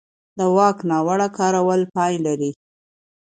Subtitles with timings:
[0.37, 2.51] د واک ناوړه کارول پای لري